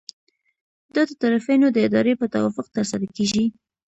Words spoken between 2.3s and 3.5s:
توافق ترسره کیږي.